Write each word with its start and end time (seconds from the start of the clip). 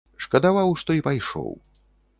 Шкадаваў, 0.23 0.73
што 0.85 0.97
і 0.99 1.05
пайшоў. 1.11 1.57